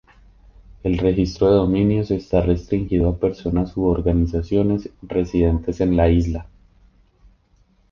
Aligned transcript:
El 0.81 0.97
registro 0.97 1.45
de 1.47 1.53
dominios 1.57 2.09
está 2.09 2.41
restringido 2.41 3.07
a 3.07 3.19
personas 3.19 3.77
u 3.77 3.83
organizaciones 3.83 4.89
residentes 5.03 5.79
en 5.79 5.95
la 5.95 6.09
isla. 6.09 6.47